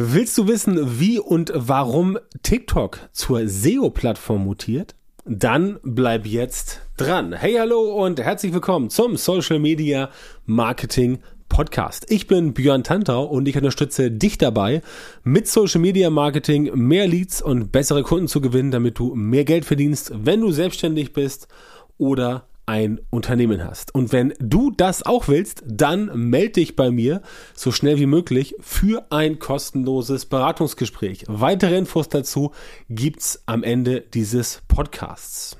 Willst 0.00 0.38
du 0.38 0.46
wissen, 0.46 1.00
wie 1.00 1.18
und 1.18 1.50
warum 1.56 2.20
TikTok 2.44 3.00
zur 3.10 3.48
SEO-Plattform 3.48 4.44
mutiert? 4.44 4.94
Dann 5.24 5.80
bleib 5.82 6.24
jetzt 6.24 6.82
dran. 6.96 7.32
Hey, 7.32 7.56
hallo 7.58 8.04
und 8.04 8.20
herzlich 8.20 8.52
willkommen 8.52 8.90
zum 8.90 9.16
Social 9.16 9.58
Media 9.58 10.10
Marketing 10.46 11.18
Podcast. 11.48 12.06
Ich 12.12 12.28
bin 12.28 12.54
Björn 12.54 12.84
Tantau 12.84 13.24
und 13.24 13.48
ich 13.48 13.56
unterstütze 13.56 14.12
dich 14.12 14.38
dabei, 14.38 14.82
mit 15.24 15.48
Social 15.48 15.80
Media 15.80 16.10
Marketing 16.10 16.70
mehr 16.76 17.08
Leads 17.08 17.42
und 17.42 17.72
bessere 17.72 18.04
Kunden 18.04 18.28
zu 18.28 18.40
gewinnen, 18.40 18.70
damit 18.70 19.00
du 19.00 19.16
mehr 19.16 19.44
Geld 19.44 19.64
verdienst, 19.64 20.12
wenn 20.14 20.42
du 20.42 20.52
selbstständig 20.52 21.12
bist 21.12 21.48
oder 21.96 22.46
ein 22.68 23.00
Unternehmen 23.08 23.64
hast. 23.64 23.94
Und 23.94 24.12
wenn 24.12 24.34
du 24.38 24.70
das 24.70 25.02
auch 25.02 25.26
willst, 25.26 25.64
dann 25.66 26.10
melde 26.28 26.52
dich 26.52 26.76
bei 26.76 26.90
mir 26.90 27.22
so 27.54 27.72
schnell 27.72 27.98
wie 27.98 28.06
möglich 28.06 28.54
für 28.60 29.06
ein 29.10 29.38
kostenloses 29.38 30.26
Beratungsgespräch. 30.26 31.24
Weitere 31.28 31.78
Infos 31.78 32.10
dazu 32.10 32.52
gibt's 32.90 33.42
am 33.46 33.62
Ende 33.62 34.02
dieses 34.02 34.60
Podcasts. 34.68 35.56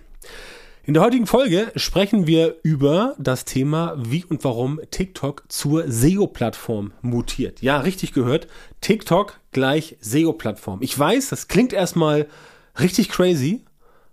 In 0.84 0.94
der 0.94 1.02
heutigen 1.02 1.26
Folge 1.26 1.72
sprechen 1.76 2.26
wir 2.26 2.56
über 2.62 3.14
das 3.18 3.46
Thema, 3.46 3.94
wie 3.98 4.24
und 4.24 4.44
warum 4.44 4.80
TikTok 4.90 5.44
zur 5.48 5.90
SEO-Plattform 5.90 6.92
mutiert. 7.00 7.62
Ja, 7.62 7.80
richtig 7.80 8.12
gehört. 8.12 8.48
TikTok 8.82 9.40
gleich 9.52 9.96
SEO-Plattform. 10.00 10.80
Ich 10.82 10.98
weiß, 10.98 11.30
das 11.30 11.48
klingt 11.48 11.72
erstmal 11.72 12.26
richtig 12.78 13.08
crazy, 13.08 13.64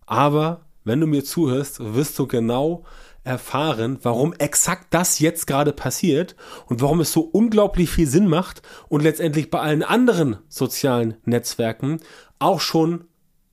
aber 0.05 0.64
wenn 0.85 1.01
du 1.01 1.07
mir 1.07 1.23
zuhörst, 1.23 1.79
wirst 1.93 2.17
du 2.17 2.27
genau 2.27 2.85
erfahren, 3.25 3.97
warum 4.03 4.33
exakt 4.33 4.87
das 4.91 5.19
jetzt 5.19 5.47
gerade 5.47 5.73
passiert 5.73 6.35
und 6.67 6.81
warum 6.81 7.01
es 7.01 7.11
so 7.11 7.21
unglaublich 7.21 7.89
viel 7.89 8.07
Sinn 8.07 8.27
macht 8.27 8.61
und 8.87 9.01
letztendlich 9.01 9.49
bei 9.49 9.59
allen 9.59 9.83
anderen 9.83 10.37
sozialen 10.47 11.15
Netzwerken 11.25 11.99
auch 12.39 12.61
schon 12.61 13.05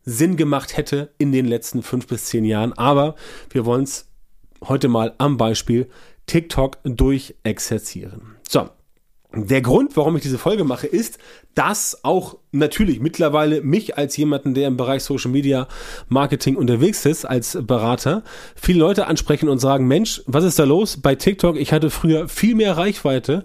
Sinn 0.04 0.36
gemacht 0.36 0.76
hätte 0.76 1.12
in 1.18 1.32
den 1.32 1.46
letzten 1.46 1.82
fünf 1.82 2.06
bis 2.06 2.26
zehn 2.26 2.44
Jahren. 2.44 2.74
Aber 2.74 3.14
wir 3.50 3.64
wollen 3.64 3.84
es 3.84 4.10
heute 4.62 4.88
mal 4.88 5.14
am 5.18 5.36
Beispiel 5.38 5.88
TikTok 6.26 6.78
durchexerzieren. 6.84 8.36
So, 8.48 8.68
der 9.34 9.62
Grund, 9.62 9.96
warum 9.96 10.16
ich 10.16 10.22
diese 10.22 10.38
Folge 10.38 10.64
mache, 10.64 10.86
ist, 10.86 11.18
dass 11.54 12.04
auch 12.04 12.36
natürlich 12.50 13.00
mittlerweile 13.00 13.62
mich 13.62 13.96
als 13.96 14.16
jemanden, 14.16 14.54
der 14.54 14.68
im 14.68 14.76
Bereich 14.76 15.02
Social 15.02 15.30
Media 15.30 15.68
Marketing 16.08 16.56
unterwegs 16.56 17.06
ist, 17.06 17.24
als 17.24 17.58
Berater, 17.62 18.22
viele 18.54 18.80
Leute 18.80 19.06
ansprechen 19.06 19.48
und 19.48 19.58
sagen, 19.58 19.86
Mensch, 19.86 20.22
was 20.26 20.44
ist 20.44 20.58
da 20.58 20.64
los 20.64 20.98
bei 21.00 21.14
TikTok? 21.14 21.56
Ich 21.56 21.72
hatte 21.72 21.90
früher 21.90 22.28
viel 22.28 22.54
mehr 22.54 22.76
Reichweite 22.76 23.44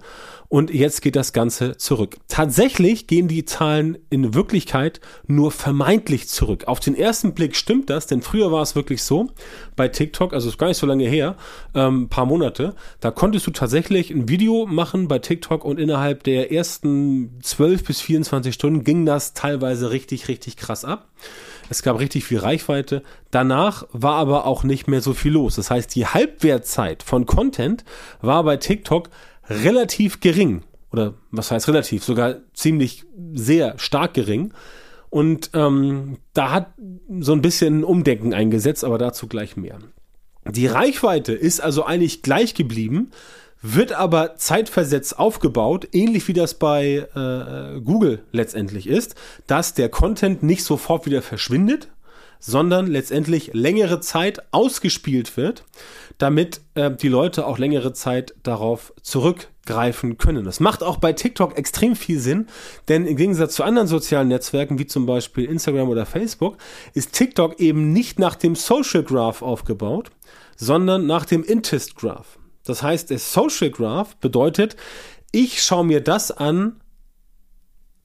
und 0.50 0.74
jetzt 0.74 1.02
geht 1.02 1.16
das 1.16 1.34
Ganze 1.34 1.78
zurück. 1.78 2.18
Tatsächlich 2.28 3.08
gehen 3.08 3.28
die 3.28 3.44
Zahlen 3.44 3.98
in 4.10 4.34
Wirklichkeit 4.34 5.02
nur 5.28 5.52
vermeintlich 5.52 6.30
zurück. 6.30 6.66
Auf 6.68 6.80
den 6.80 6.96
ersten 6.96 7.34
Blick 7.34 7.56
stimmt 7.56 7.90
das, 7.90 8.08
denn 8.08 8.22
früher 8.22 8.52
war 8.52 8.62
es 8.62 8.76
wirklich 8.76 9.04
so, 9.04 9.30
bei 9.76 9.90
TikTok, 9.90 10.34
also 10.34 10.48
ist 10.48 10.58
gar 10.58 10.68
nicht 10.68 10.78
so 10.78 10.88
lange 10.88 11.08
her, 11.08 11.36
ähm, 11.76 12.08
paar 12.08 12.26
Monate, 12.26 12.76
da 13.02 13.12
konntest 13.12 13.46
du 13.48 13.52
tatsächlich 13.52 14.10
ein 14.12 14.30
Video 14.30 14.66
machen 14.66 15.08
bei 15.08 15.20
TikTok 15.20 15.66
und 15.66 15.80
innerhalb 15.80 16.24
der 16.24 16.52
ersten 16.52 17.40
12 17.42 17.84
bis 17.84 18.02
24 18.02 18.54
Stunden 18.54 18.84
ging 18.84 19.06
das 19.06 19.34
teilweise 19.34 19.92
richtig, 19.92 20.30
richtig 20.30 20.56
krass 20.56 20.86
ab. 20.86 21.10
Es 21.70 21.84
gab 21.84 22.00
richtig 22.00 22.24
viel 22.24 22.40
Reichweite. 22.40 23.04
Danach 23.32 23.86
war 23.92 24.16
aber 24.16 24.46
auch 24.46 24.64
nicht 24.64 24.88
mehr 24.88 25.02
so 25.02 25.14
viel 25.14 25.34
los. 25.34 25.56
Das 25.56 25.70
heißt, 25.70 25.94
die 25.96 26.06
Halbwertzeit 26.06 27.04
von 27.04 27.26
Content 27.26 27.84
war 28.22 28.44
bei 28.44 28.56
TikTok 28.58 29.10
relativ 29.50 30.20
gering. 30.20 30.64
Oder 30.92 31.16
was 31.32 31.52
heißt 31.52 31.68
relativ? 31.68 32.04
Sogar 32.04 32.38
ziemlich 32.54 33.06
sehr 33.34 33.78
stark 33.78 34.14
gering. 34.14 34.54
Und 35.10 35.52
ähm, 35.54 36.18
da 36.34 36.52
hat 36.52 36.74
so 37.20 37.34
ein 37.34 37.42
bisschen 37.42 37.84
Umdenken 37.84 38.34
eingesetzt, 38.34 38.84
aber 38.84 38.98
dazu 38.98 39.28
gleich 39.28 39.56
mehr. 39.56 39.80
Die 40.46 40.68
Reichweite 40.68 41.34
ist 41.34 41.60
also 41.60 41.86
eigentlich 41.86 42.22
gleich 42.22 42.54
geblieben, 42.54 43.12
wird 43.62 43.92
aber 43.94 44.36
zeitversetzt 44.36 45.18
aufgebaut, 45.18 45.88
ähnlich 45.92 46.28
wie 46.28 46.34
das 46.34 46.54
bei 46.54 47.08
äh, 47.16 47.82
Google 47.82 48.24
letztendlich 48.32 48.88
ist, 48.88 49.16
dass 49.48 49.74
der 49.74 49.90
Content 49.90 50.44
nicht 50.44 50.64
sofort 50.64 51.06
wieder 51.06 51.22
verschwindet, 51.22 51.90
sondern 52.40 52.88
letztendlich 52.88 53.52
längere 53.54 54.00
Zeit 54.00 54.42
ausgespielt 54.52 55.38
wird, 55.38 55.64
damit 56.18 56.62
äh, 56.76 56.92
die 56.92 57.08
Leute 57.08 57.46
auch 57.46 57.58
längere 57.58 57.94
Zeit 57.94 58.34
darauf 58.44 58.94
zurückgreifen 59.02 60.18
können. 60.18 60.46
Das 60.46 60.60
macht 60.60 60.84
auch 60.84 60.98
bei 60.98 61.14
TikTok 61.14 61.58
extrem 61.58 61.96
viel 61.96 62.20
Sinn, 62.20 62.48
denn 62.88 63.06
im 63.06 63.18
Gegensatz 63.18 63.56
zu 63.56 63.64
anderen 63.64 63.88
sozialen 63.88 64.28
Netzwerken 64.28 64.80
wie 64.80 64.88
zum 64.88 65.06
Beispiel 65.06 65.46
Instagram 65.46 65.90
oder 65.90 66.06
Facebook 66.06 66.58
ist 66.94 67.14
TikTok 67.14 67.60
eben 67.60 67.94
nicht 67.94 68.20
nach 68.20 68.36
dem 68.36 68.56
Social 68.56 69.04
Graph 69.04 69.42
aufgebaut, 69.42 70.12
sondern 70.56 71.06
nach 71.06 71.26
dem 71.26 71.44
Interest 71.44 71.96
Graph. 71.96 72.40
Das 72.64 72.84
heißt, 72.84 73.10
der 73.10 73.20
Social 73.20 73.70
Graph 73.70 74.16
bedeutet, 74.18 74.76
ich 75.32 75.62
schaue 75.62 75.86
mir 75.86 76.02
das 76.02 76.32
an, 76.32 76.82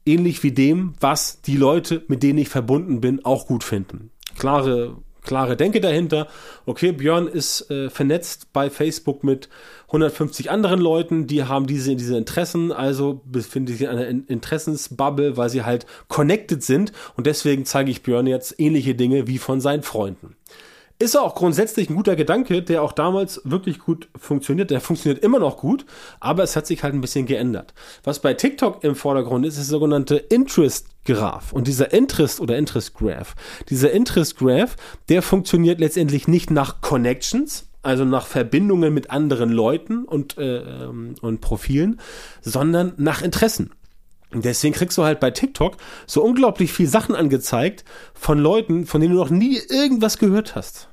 ähnlich 0.04 0.42
wie 0.42 0.53
dem, 0.53 0.94
was 1.00 1.41
die 1.42 1.56
Leute, 1.56 2.04
mit 2.09 2.22
denen 2.22 2.38
ich 2.38 2.48
verbunden 2.48 3.00
bin, 3.00 3.25
auch 3.25 3.47
gut 3.47 3.65
finden 3.65 4.10
klare, 4.42 4.97
klare 5.22 5.56
Denke 5.56 5.80
dahinter. 5.80 6.26
Okay, 6.66 6.91
Björn 6.91 7.28
ist 7.28 7.70
äh, 7.70 7.91
vernetzt 7.91 8.53
bei 8.53 8.70
Facebook 8.70 9.22
mit 9.22 9.48
150 9.86 10.50
anderen 10.50 10.80
Leuten, 10.80 11.28
die 11.28 11.44
haben 11.44 11.69
diese, 11.69 11.94
diese 11.94 12.16
Interessen, 12.16 12.72
also 12.72 13.20
befinden 13.25 13.69
sich 13.69 13.82
in 13.82 13.88
einer 13.88 14.08
Interessensbubble, 14.08 15.36
weil 15.36 15.48
sie 15.48 15.62
halt 15.62 15.86
connected 16.08 16.64
sind 16.64 16.92
und 17.16 17.28
deswegen 17.28 17.64
zeige 17.64 17.92
ich 17.92 18.03
Björn 18.03 18.26
jetzt 18.26 18.58
ähnliche 18.58 18.97
Dinge 18.97 19.28
wie 19.28 19.38
von 19.38 19.60
seinen 19.60 19.84
Freunden. 19.84 20.34
Ist 21.03 21.17
auch 21.17 21.35
grundsätzlich 21.35 21.91
ein 21.91 21.97
guter 21.97 22.15
Gedanke, 22.15 22.63
der 22.63 22.81
auch 22.81 22.93
damals 22.93 23.41
wirklich 23.43 23.81
gut 23.81 24.09
funktioniert. 24.17 24.71
Der 24.71 24.81
funktioniert 24.81 25.21
immer 25.25 25.41
noch 25.41 25.57
gut, 25.57 25.85
aber 26.21 26.45
es 26.45 26.55
hat 26.55 26.65
sich 26.65 26.85
halt 26.85 26.95
ein 26.95 27.01
bisschen 27.01 27.27
geändert. 27.27 27.75
Was 28.05 28.21
bei 28.21 28.35
TikTok 28.35 28.85
im 28.85 28.95
Vordergrund 28.95 29.45
ist, 29.45 29.55
ist 29.55 29.69
der 29.69 29.79
sogenannte 29.79 30.15
Interest 30.15 30.87
Graph. 31.05 31.53
Und 31.53 31.67
dieser 31.67 31.93
Interest 31.93 32.39
oder 32.39 32.57
Interest 32.57 32.95
Graph, 32.95 33.35
dieser 33.69 33.91
Interest 33.91 34.37
Graph, 34.37 34.77
der 35.09 35.23
funktioniert 35.23 35.81
letztendlich 35.81 36.29
nicht 36.29 36.53
nach 36.53 36.81
Connections, 36.83 37.67
also 37.83 38.05
nach 38.05 38.27
Verbindungen 38.27 38.95
mit 38.95 39.11
anderen 39.11 39.51
Leuten 39.51 40.05
und, 40.05 40.39
äh, 40.39 40.59
ähm, 40.59 41.17
und 41.21 41.41
Profilen, 41.41 41.99
sondern 42.43 42.93
nach 42.97 43.23
Interessen. 43.23 43.73
Deswegen 44.33 44.73
kriegst 44.73 44.97
du 44.97 45.03
halt 45.03 45.19
bei 45.19 45.33
TikTok 45.33 45.79
so 46.07 46.23
unglaublich 46.23 46.73
viel 46.73 46.87
Sachen 46.87 47.17
angezeigt 47.17 47.84
von 48.15 48.39
Leuten, 48.39 48.87
von 48.87 49.01
denen 49.01 49.15
du 49.15 49.19
noch 49.19 49.31
nie 49.31 49.59
irgendwas 49.69 50.19
gehört 50.19 50.55
hast 50.55 50.89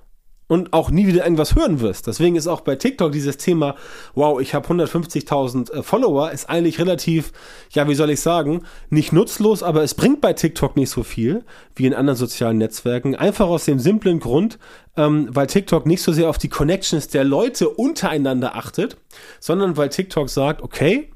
und 0.49 0.73
auch 0.73 0.89
nie 0.89 1.05
wieder 1.05 1.23
irgendwas 1.23 1.55
hören 1.55 1.79
wirst. 1.79 2.07
Deswegen 2.07 2.35
ist 2.35 2.47
auch 2.47 2.61
bei 2.61 2.75
TikTok 2.75 3.11
dieses 3.11 3.37
Thema, 3.37 3.75
wow, 4.15 4.41
ich 4.41 4.55
habe 4.55 4.67
150.000 4.67 5.71
äh, 5.71 5.83
Follower, 5.83 6.31
ist 6.31 6.49
eigentlich 6.49 6.79
relativ, 6.79 7.31
ja, 7.69 7.87
wie 7.87 7.93
soll 7.93 8.09
ich 8.09 8.19
sagen, 8.19 8.63
nicht 8.89 9.13
nutzlos, 9.13 9.61
aber 9.61 9.83
es 9.83 9.93
bringt 9.93 10.21
bei 10.21 10.33
TikTok 10.33 10.75
nicht 10.75 10.89
so 10.89 11.03
viel 11.03 11.45
wie 11.75 11.85
in 11.85 11.93
anderen 11.93 12.17
sozialen 12.17 12.57
Netzwerken. 12.57 13.15
Einfach 13.15 13.47
aus 13.47 13.65
dem 13.65 13.77
simplen 13.77 14.19
Grund, 14.19 14.57
ähm, 14.97 15.29
weil 15.31 15.45
TikTok 15.45 15.85
nicht 15.85 16.01
so 16.01 16.11
sehr 16.11 16.29
auf 16.29 16.39
die 16.39 16.49
Connections 16.49 17.07
der 17.09 17.23
Leute 17.23 17.69
untereinander 17.69 18.55
achtet, 18.55 18.97
sondern 19.39 19.77
weil 19.77 19.89
TikTok 19.89 20.29
sagt, 20.29 20.63
okay, 20.63 21.11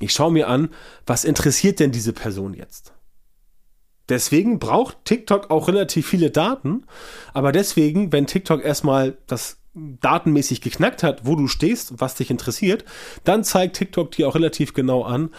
ich 0.00 0.12
schaue 0.12 0.32
mir 0.32 0.48
an, 0.48 0.70
was 1.06 1.24
interessiert 1.24 1.78
denn 1.78 1.92
diese 1.92 2.12
Person 2.12 2.54
jetzt? 2.54 2.92
Deswegen 4.08 4.58
braucht 4.58 5.04
TikTok 5.04 5.50
auch 5.50 5.68
relativ 5.68 6.06
viele 6.06 6.30
Daten. 6.30 6.84
Aber 7.34 7.52
deswegen, 7.52 8.12
wenn 8.12 8.26
TikTok 8.26 8.64
erstmal 8.64 9.16
das 9.26 9.58
datenmäßig 9.74 10.60
geknackt 10.60 11.02
hat, 11.02 11.26
wo 11.26 11.36
du 11.36 11.46
stehst, 11.46 12.00
was 12.00 12.14
dich 12.14 12.30
interessiert, 12.30 12.84
dann 13.24 13.44
zeigt 13.44 13.76
TikTok 13.76 14.10
dir 14.10 14.28
auch 14.28 14.34
relativ 14.34 14.74
genau 14.74 15.02
an, 15.04 15.30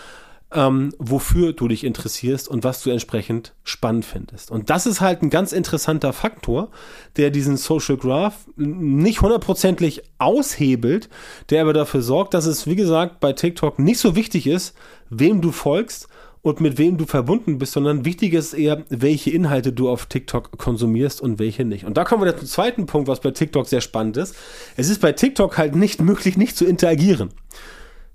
ähm, 0.51 0.93
wofür 0.97 1.53
du 1.53 1.67
dich 1.67 1.83
interessierst 1.83 2.47
und 2.47 2.63
was 2.63 2.81
du 2.81 2.89
entsprechend 2.89 3.53
spannend 3.63 4.05
findest. 4.05 4.49
Und 4.49 4.69
das 4.69 4.87
ist 4.87 4.99
halt 4.99 5.21
ein 5.21 5.29
ganz 5.29 5.51
interessanter 5.51 6.11
Faktor, 6.11 6.71
der 7.17 7.29
diesen 7.29 7.57
Social 7.57 7.97
Graph 7.97 8.47
nicht 8.55 9.21
hundertprozentig 9.21 10.01
aushebelt, 10.17 11.09
der 11.49 11.61
aber 11.61 11.73
dafür 11.73 12.01
sorgt, 12.01 12.33
dass 12.33 12.45
es, 12.45 12.65
wie 12.65 12.75
gesagt, 12.75 13.19
bei 13.19 13.33
TikTok 13.33 13.77
nicht 13.77 13.99
so 13.99 14.15
wichtig 14.15 14.47
ist, 14.47 14.75
wem 15.09 15.41
du 15.41 15.51
folgst, 15.51 16.07
und 16.41 16.61
mit 16.61 16.77
wem 16.77 16.97
du 16.97 17.05
verbunden 17.05 17.57
bist, 17.57 17.73
sondern 17.73 18.05
wichtig 18.05 18.33
ist 18.33 18.53
eher, 18.53 18.83
welche 18.89 19.31
Inhalte 19.31 19.73
du 19.73 19.89
auf 19.89 20.05
TikTok 20.05 20.57
konsumierst 20.57 21.21
und 21.21 21.39
welche 21.39 21.65
nicht. 21.65 21.85
Und 21.85 21.97
da 21.97 22.05
kommen 22.05 22.23
wir 22.23 22.37
zum 22.37 22.47
zweiten 22.47 22.85
Punkt, 22.85 23.07
was 23.07 23.19
bei 23.19 23.31
TikTok 23.31 23.67
sehr 23.67 23.81
spannend 23.81 24.17
ist. 24.17 24.35
Es 24.77 24.89
ist 24.89 25.01
bei 25.01 25.11
TikTok 25.11 25.57
halt 25.57 25.75
nicht 25.75 26.01
möglich, 26.01 26.37
nicht 26.37 26.55
zu 26.55 26.65
interagieren. 26.65 27.31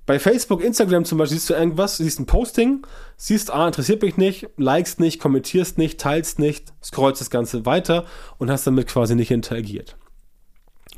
Bei 0.06 0.18
Facebook, 0.18 0.62
Instagram 0.62 1.06
zum 1.06 1.16
Beispiel 1.16 1.38
siehst 1.38 1.50
du 1.50 1.54
irgendwas, 1.54 1.96
siehst 1.96 2.20
ein 2.20 2.26
Posting, 2.26 2.86
siehst, 3.16 3.50
ah, 3.50 3.66
interessiert 3.66 4.02
mich 4.02 4.18
nicht, 4.18 4.48
likest 4.58 5.00
nicht, 5.00 5.18
kommentierst 5.18 5.78
nicht, 5.78 5.98
teilst 5.98 6.38
nicht, 6.38 6.74
scrollst 6.82 7.22
das 7.22 7.30
Ganze 7.30 7.64
weiter 7.64 8.04
und 8.36 8.50
hast 8.50 8.66
damit 8.66 8.86
quasi 8.86 9.14
nicht 9.14 9.30
interagiert. 9.30 9.96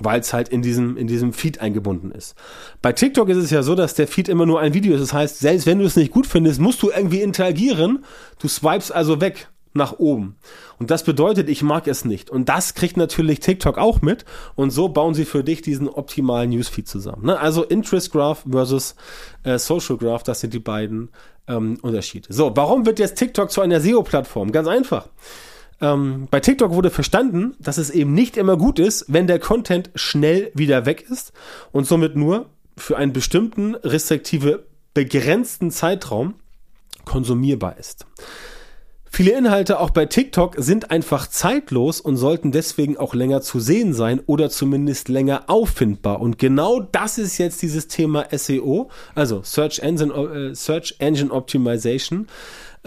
Weil 0.00 0.20
es 0.20 0.32
halt 0.32 0.48
in 0.48 0.62
diesem, 0.62 0.96
in 0.96 1.06
diesem 1.06 1.32
Feed 1.32 1.60
eingebunden 1.60 2.10
ist. 2.10 2.34
Bei 2.82 2.92
TikTok 2.92 3.28
ist 3.28 3.38
es 3.38 3.50
ja 3.50 3.62
so, 3.62 3.74
dass 3.74 3.94
der 3.94 4.08
Feed 4.08 4.28
immer 4.28 4.46
nur 4.46 4.60
ein 4.60 4.74
Video 4.74 4.94
ist. 4.94 5.00
Das 5.00 5.12
heißt, 5.12 5.38
selbst 5.38 5.66
wenn 5.66 5.78
du 5.78 5.84
es 5.84 5.96
nicht 5.96 6.12
gut 6.12 6.26
findest, 6.26 6.60
musst 6.60 6.82
du 6.82 6.90
irgendwie 6.90 7.22
interagieren. 7.22 8.04
Du 8.38 8.48
swipes 8.48 8.90
also 8.90 9.20
weg 9.20 9.48
nach 9.76 9.98
oben. 9.98 10.36
Und 10.78 10.90
das 10.90 11.04
bedeutet, 11.04 11.48
ich 11.48 11.62
mag 11.62 11.86
es 11.86 12.04
nicht. 12.04 12.30
Und 12.30 12.48
das 12.48 12.74
kriegt 12.74 12.96
natürlich 12.96 13.40
TikTok 13.40 13.78
auch 13.78 14.02
mit. 14.02 14.24
Und 14.54 14.70
so 14.70 14.88
bauen 14.88 15.14
sie 15.14 15.24
für 15.24 15.44
dich 15.44 15.62
diesen 15.62 15.88
optimalen 15.88 16.50
Newsfeed 16.50 16.88
zusammen. 16.88 17.26
Ne? 17.26 17.38
Also 17.38 17.62
Interest 17.62 18.10
Graph 18.10 18.44
versus 18.50 18.96
äh, 19.44 19.58
Social 19.58 19.96
Graph, 19.96 20.22
das 20.22 20.40
sind 20.40 20.52
die 20.52 20.58
beiden 20.58 21.10
ähm, 21.46 21.78
Unterschiede. 21.82 22.32
So, 22.32 22.52
warum 22.56 22.86
wird 22.86 22.98
jetzt 22.98 23.16
TikTok 23.16 23.50
zu 23.50 23.60
einer 23.60 23.80
SEO-Plattform? 23.80 24.52
Ganz 24.52 24.68
einfach. 24.68 25.08
Ähm, 25.80 26.28
bei 26.30 26.40
TikTok 26.40 26.72
wurde 26.72 26.90
verstanden, 26.90 27.54
dass 27.58 27.78
es 27.78 27.90
eben 27.90 28.14
nicht 28.14 28.36
immer 28.36 28.56
gut 28.56 28.78
ist, 28.78 29.04
wenn 29.08 29.26
der 29.26 29.38
Content 29.38 29.90
schnell 29.94 30.50
wieder 30.54 30.86
weg 30.86 31.04
ist 31.08 31.32
und 31.72 31.86
somit 31.86 32.16
nur 32.16 32.46
für 32.76 32.96
einen 32.96 33.12
bestimmten, 33.12 33.74
respektive 33.74 34.66
begrenzten 34.94 35.70
Zeitraum 35.70 36.34
konsumierbar 37.04 37.78
ist. 37.78 38.06
Viele 39.16 39.32
Inhalte 39.32 39.80
auch 39.80 39.90
bei 39.90 40.04
TikTok 40.04 40.56
sind 40.58 40.90
einfach 40.90 41.26
zeitlos 41.26 42.02
und 42.02 42.18
sollten 42.18 42.52
deswegen 42.52 42.98
auch 42.98 43.14
länger 43.14 43.40
zu 43.40 43.60
sehen 43.60 43.94
sein 43.94 44.20
oder 44.26 44.50
zumindest 44.50 45.08
länger 45.08 45.44
auffindbar. 45.46 46.20
Und 46.20 46.38
genau 46.38 46.80
das 46.80 47.16
ist 47.16 47.38
jetzt 47.38 47.62
dieses 47.62 47.88
Thema 47.88 48.26
SEO, 48.30 48.90
also 49.14 49.40
Search 49.42 49.78
Engine, 49.78 50.12
äh, 50.12 50.54
Search 50.54 50.96
Engine 50.98 51.30
Optimization 51.30 52.26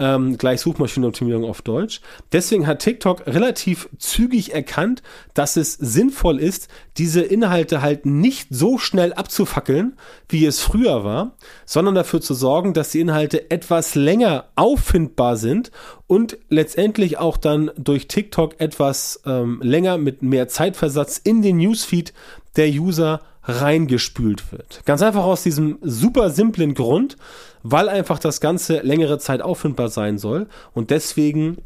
ähm, 0.00 0.38
gleich 0.38 0.60
Suchmaschinenoptimierung 0.60 1.44
auf 1.44 1.62
Deutsch. 1.62 2.00
Deswegen 2.32 2.66
hat 2.66 2.80
TikTok 2.80 3.26
relativ 3.26 3.88
zügig 3.98 4.52
erkannt, 4.52 5.02
dass 5.34 5.56
es 5.56 5.74
sinnvoll 5.74 6.40
ist, 6.40 6.68
diese 6.96 7.20
Inhalte 7.20 7.82
halt 7.82 8.06
nicht 8.06 8.48
so 8.50 8.78
schnell 8.78 9.12
abzufackeln, 9.12 9.96
wie 10.28 10.46
es 10.46 10.60
früher 10.60 11.04
war, 11.04 11.36
sondern 11.66 11.94
dafür 11.94 12.20
zu 12.20 12.34
sorgen, 12.34 12.74
dass 12.74 12.90
die 12.90 13.00
Inhalte 13.00 13.50
etwas 13.50 13.94
länger 13.94 14.46
auffindbar 14.56 15.36
sind 15.36 15.70
und 16.06 16.38
letztendlich 16.48 17.18
auch 17.18 17.36
dann 17.36 17.70
durch 17.76 18.08
TikTok 18.08 18.58
etwas 18.60 19.20
ähm, 19.26 19.60
länger 19.62 19.98
mit 19.98 20.22
mehr 20.22 20.48
Zeitversatz 20.48 21.18
in 21.18 21.42
den 21.42 21.58
Newsfeed 21.58 22.12
der 22.56 22.68
User 22.68 23.20
reingespült 23.42 24.52
wird. 24.52 24.82
Ganz 24.84 25.02
einfach 25.02 25.24
aus 25.24 25.42
diesem 25.42 25.78
super 25.82 26.30
simplen 26.30 26.74
Grund, 26.74 27.16
weil 27.62 27.88
einfach 27.88 28.18
das 28.18 28.40
Ganze 28.40 28.80
längere 28.80 29.18
Zeit 29.18 29.42
auffindbar 29.42 29.88
sein 29.88 30.18
soll 30.18 30.46
und 30.72 30.90
deswegen 30.90 31.58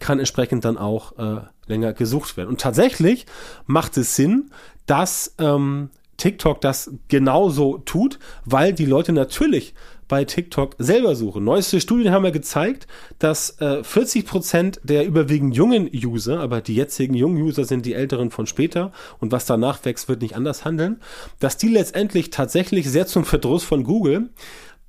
kann 0.00 0.18
entsprechend 0.18 0.64
dann 0.64 0.76
auch 0.76 1.18
äh, 1.18 1.40
länger 1.66 1.92
gesucht 1.94 2.36
werden. 2.36 2.48
Und 2.48 2.60
tatsächlich 2.60 3.26
macht 3.66 3.96
es 3.96 4.16
Sinn, 4.16 4.50
dass 4.86 5.34
ähm, 5.38 5.90
TikTok 6.18 6.60
das 6.60 6.92
genauso 7.08 7.78
tut, 7.78 8.18
weil 8.44 8.74
die 8.74 8.84
Leute 8.84 9.12
natürlich 9.12 9.74
bei 10.08 10.24
TikTok 10.24 10.74
selber 10.78 11.14
suchen. 11.14 11.44
Neueste 11.44 11.80
Studien 11.80 12.12
haben 12.12 12.24
ja 12.24 12.30
gezeigt, 12.30 12.86
dass 13.18 13.60
äh, 13.60 13.84
40 13.84 14.26
Prozent 14.26 14.80
der 14.82 15.06
überwiegend 15.06 15.54
jungen 15.54 15.88
User, 15.92 16.40
aber 16.40 16.60
die 16.60 16.74
jetzigen 16.74 17.14
jungen 17.14 17.40
User 17.40 17.64
sind 17.64 17.86
die 17.86 17.94
älteren 17.94 18.30
von 18.30 18.46
später 18.46 18.92
und 19.20 19.32
was 19.32 19.46
danach 19.46 19.84
wächst, 19.84 20.08
wird 20.08 20.22
nicht 20.22 20.34
anders 20.34 20.64
handeln, 20.64 21.00
dass 21.38 21.56
die 21.56 21.68
letztendlich 21.68 22.30
tatsächlich 22.30 22.90
sehr 22.90 23.06
zum 23.06 23.24
Verdruss 23.24 23.64
von 23.64 23.84
Google 23.84 24.30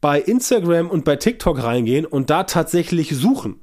bei 0.02 0.20
Instagram 0.20 0.90
und 0.90 1.04
bei 1.04 1.18
TikTok 1.18 1.62
reingehen 1.62 2.06
und 2.06 2.30
da 2.30 2.44
tatsächlich 2.44 3.16
suchen. 3.16 3.60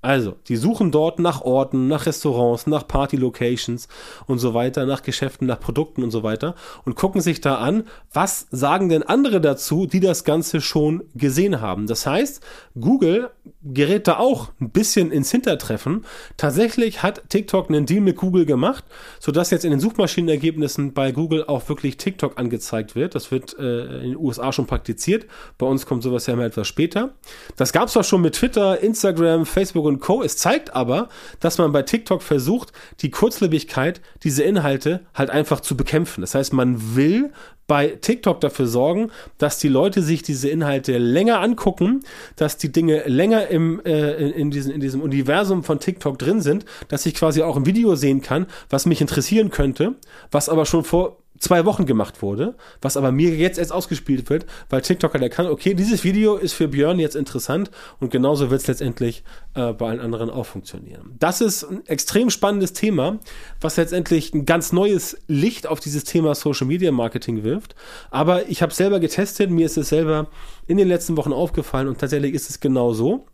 Also, 0.00 0.36
die 0.46 0.56
suchen 0.56 0.92
dort 0.92 1.18
nach 1.18 1.40
Orten, 1.40 1.88
nach 1.88 2.06
Restaurants, 2.06 2.68
nach 2.68 2.86
Party-Locations 2.86 3.88
und 4.26 4.38
so 4.38 4.54
weiter, 4.54 4.86
nach 4.86 5.02
Geschäften, 5.02 5.48
nach 5.48 5.58
Produkten 5.58 6.04
und 6.04 6.12
so 6.12 6.22
weiter 6.22 6.54
und 6.84 6.94
gucken 6.94 7.20
sich 7.20 7.40
da 7.40 7.56
an, 7.56 7.84
was 8.12 8.46
sagen 8.50 8.88
denn 8.88 9.02
andere 9.02 9.40
dazu, 9.40 9.86
die 9.86 9.98
das 9.98 10.22
Ganze 10.22 10.60
schon 10.60 11.02
gesehen 11.16 11.60
haben. 11.60 11.88
Das 11.88 12.06
heißt, 12.06 12.40
Google 12.78 13.30
gerät 13.62 14.06
da 14.06 14.18
auch 14.18 14.52
ein 14.60 14.70
bisschen 14.70 15.10
ins 15.10 15.30
Hintertreffen. 15.30 16.04
Tatsächlich 16.36 17.02
hat 17.02 17.28
TikTok 17.28 17.68
einen 17.68 17.86
Deal 17.86 18.00
mit 18.00 18.16
Google 18.16 18.46
gemacht, 18.46 18.84
sodass 19.18 19.50
jetzt 19.50 19.64
in 19.64 19.72
den 19.72 19.80
Suchmaschinenergebnissen 19.80 20.94
bei 20.94 21.10
Google 21.10 21.44
auch 21.44 21.68
wirklich 21.68 21.96
TikTok 21.96 22.38
angezeigt 22.38 22.94
wird. 22.94 23.16
Das 23.16 23.32
wird 23.32 23.58
äh, 23.58 23.98
in 23.98 24.10
den 24.10 24.16
USA 24.16 24.52
schon 24.52 24.66
praktiziert. 24.66 25.26
Bei 25.58 25.66
uns 25.66 25.86
kommt 25.86 26.04
sowas 26.04 26.26
ja 26.26 26.34
immer 26.34 26.44
etwas 26.44 26.68
später. 26.68 27.14
Das 27.56 27.72
gab 27.72 27.88
es 27.88 27.96
auch 27.96 28.04
schon 28.04 28.20
mit 28.20 28.36
Twitter, 28.36 28.80
Instagram, 28.80 29.44
Facebook 29.44 29.86
und 29.86 29.98
Co. 29.98 30.22
Es 30.22 30.36
zeigt 30.36 30.74
aber, 30.74 31.08
dass 31.40 31.58
man 31.58 31.72
bei 31.72 31.82
TikTok 31.82 32.22
versucht, 32.22 32.72
die 33.00 33.10
Kurzlebigkeit 33.10 34.00
dieser 34.22 34.44
Inhalte 34.44 35.06
halt 35.14 35.30
einfach 35.30 35.60
zu 35.60 35.76
bekämpfen. 35.76 36.20
Das 36.20 36.34
heißt, 36.34 36.52
man 36.52 36.94
will 36.94 37.32
bei 37.68 37.98
TikTok 38.00 38.40
dafür 38.40 38.66
sorgen, 38.66 39.12
dass 39.36 39.58
die 39.58 39.68
Leute 39.68 40.02
sich 40.02 40.22
diese 40.22 40.48
Inhalte 40.48 40.98
länger 40.98 41.40
angucken, 41.40 42.02
dass 42.34 42.56
die 42.56 42.72
Dinge 42.72 43.04
länger 43.06 43.48
im, 43.48 43.80
äh, 43.84 44.14
in, 44.14 44.30
in, 44.32 44.50
diesem, 44.50 44.72
in 44.72 44.80
diesem 44.80 45.02
Universum 45.02 45.62
von 45.62 45.78
TikTok 45.78 46.18
drin 46.18 46.40
sind, 46.40 46.64
dass 46.88 47.06
ich 47.06 47.14
quasi 47.14 47.42
auch 47.42 47.56
ein 47.56 47.66
Video 47.66 47.94
sehen 47.94 48.22
kann, 48.22 48.46
was 48.70 48.86
mich 48.86 49.00
interessieren 49.00 49.50
könnte, 49.50 49.94
was 50.30 50.48
aber 50.48 50.64
schon 50.66 50.82
vor 50.82 51.18
zwei 51.38 51.64
Wochen 51.64 51.86
gemacht 51.86 52.22
wurde, 52.22 52.56
was 52.80 52.96
aber 52.96 53.12
mir 53.12 53.34
jetzt 53.34 53.58
erst 53.58 53.72
ausgespielt 53.72 54.30
wird, 54.30 54.46
weil 54.68 54.82
TikTok 54.82 55.14
hat 55.14 55.22
erkannt, 55.22 55.48
okay, 55.48 55.74
dieses 55.74 56.04
Video 56.04 56.36
ist 56.36 56.52
für 56.52 56.68
Björn 56.68 56.98
jetzt 56.98 57.16
interessant 57.16 57.70
und 58.00 58.10
genauso 58.10 58.50
wird 58.50 58.60
es 58.60 58.66
letztendlich 58.66 59.24
äh, 59.54 59.72
bei 59.72 59.88
allen 59.88 60.00
anderen 60.00 60.30
auch 60.30 60.46
funktionieren. 60.46 61.14
Das 61.18 61.40
ist 61.40 61.64
ein 61.64 61.86
extrem 61.86 62.30
spannendes 62.30 62.72
Thema, 62.72 63.18
was 63.60 63.76
letztendlich 63.76 64.34
ein 64.34 64.46
ganz 64.46 64.72
neues 64.72 65.18
Licht 65.26 65.66
auf 65.66 65.80
dieses 65.80 66.04
Thema 66.04 66.34
Social 66.34 66.66
Media 66.66 66.92
Marketing 66.92 67.44
wirft. 67.44 67.74
Aber 68.10 68.48
ich 68.48 68.62
habe 68.62 68.74
selber 68.74 69.00
getestet, 69.00 69.50
mir 69.50 69.66
ist 69.66 69.78
es 69.78 69.88
selber 69.88 70.28
in 70.66 70.76
den 70.76 70.88
letzten 70.88 71.16
Wochen 71.16 71.32
aufgefallen 71.32 71.88
und 71.88 71.98
tatsächlich 71.98 72.34
ist 72.34 72.50
es 72.50 72.60
genau 72.60 72.92
so 72.92 73.26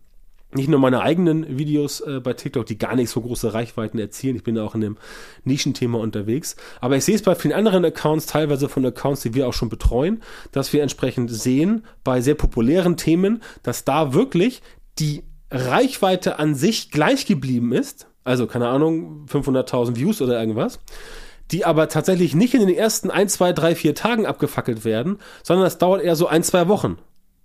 nicht 0.54 0.68
nur 0.68 0.78
meine 0.78 1.02
eigenen 1.02 1.58
Videos 1.58 2.00
äh, 2.00 2.20
bei 2.20 2.32
TikTok, 2.32 2.66
die 2.66 2.78
gar 2.78 2.94
nicht 2.94 3.10
so 3.10 3.20
große 3.20 3.52
Reichweiten 3.52 3.98
erzielen. 3.98 4.36
Ich 4.36 4.44
bin 4.44 4.58
auch 4.58 4.74
in 4.74 4.80
dem 4.80 4.96
Nischenthema 5.44 5.98
unterwegs. 5.98 6.56
Aber 6.80 6.96
ich 6.96 7.04
sehe 7.04 7.14
es 7.14 7.22
bei 7.22 7.34
vielen 7.34 7.54
anderen 7.54 7.84
Accounts, 7.84 8.26
teilweise 8.26 8.68
von 8.68 8.86
Accounts, 8.86 9.22
die 9.22 9.34
wir 9.34 9.48
auch 9.48 9.52
schon 9.52 9.68
betreuen, 9.68 10.22
dass 10.52 10.72
wir 10.72 10.82
entsprechend 10.82 11.30
sehen, 11.30 11.84
bei 12.04 12.20
sehr 12.20 12.34
populären 12.34 12.96
Themen, 12.96 13.42
dass 13.62 13.84
da 13.84 14.14
wirklich 14.14 14.62
die 14.98 15.24
Reichweite 15.50 16.38
an 16.38 16.54
sich 16.54 16.90
gleich 16.90 17.26
geblieben 17.26 17.72
ist. 17.72 18.06
Also, 18.24 18.46
keine 18.46 18.68
Ahnung, 18.68 19.26
500.000 19.30 19.96
Views 19.96 20.22
oder 20.22 20.40
irgendwas. 20.40 20.80
Die 21.50 21.64
aber 21.64 21.88
tatsächlich 21.88 22.34
nicht 22.34 22.54
in 22.54 22.60
den 22.60 22.74
ersten 22.74 23.10
1, 23.10 23.34
2, 23.34 23.52
3, 23.52 23.74
4 23.74 23.94
Tagen 23.94 24.26
abgefackelt 24.26 24.84
werden, 24.84 25.18
sondern 25.42 25.64
das 25.64 25.78
dauert 25.78 26.02
eher 26.02 26.16
so 26.16 26.26
ein, 26.26 26.42
zwei 26.42 26.68
Wochen. 26.68 26.96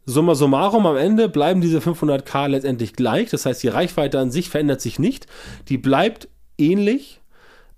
Summa 0.10 0.34
summarum, 0.34 0.88
am 0.88 0.98
Ende 0.98 1.30
bleiben 1.30 1.62
diese 1.62 1.80
500k 1.80 2.48
letztendlich 2.48 2.94
gleich. 2.94 3.30
Das 3.30 3.46
heißt, 3.46 3.62
die 3.62 3.68
Reichweite 3.68 4.20
an 4.20 4.32
sich 4.32 4.50
verändert 4.50 4.82
sich 4.82 4.98
nicht. 4.98 5.28
Die 5.68 5.78
bleibt 5.78 6.28
ähnlich, 6.58 7.22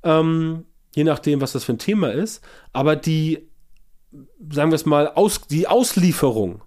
ähm, 0.03 0.65
je 0.95 1.03
nachdem, 1.03 1.41
was 1.41 1.51
das 1.51 1.65
für 1.65 1.73
ein 1.73 1.77
Thema 1.77 2.11
ist. 2.11 2.41
Aber 2.71 2.95
die, 2.95 3.49
sagen 4.49 4.71
wir 4.71 4.75
es 4.75 4.85
mal, 4.85 5.09
aus, 5.09 5.41
die 5.49 5.67
Auslieferung 5.67 6.61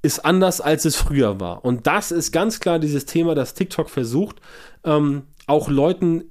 ist 0.00 0.24
anders, 0.24 0.62
als 0.62 0.86
es 0.86 0.96
früher 0.96 1.40
war. 1.40 1.64
Und 1.64 1.86
das 1.86 2.10
ist 2.10 2.32
ganz 2.32 2.60
klar 2.60 2.78
dieses 2.78 3.04
Thema, 3.04 3.34
das 3.34 3.52
TikTok 3.52 3.90
versucht, 3.90 4.36
ähm, 4.84 5.24
auch 5.46 5.68
Leuten 5.68 6.30